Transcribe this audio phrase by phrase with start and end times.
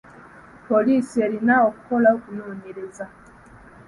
[0.67, 3.05] Poliisi erina okukola okunoonyeraza.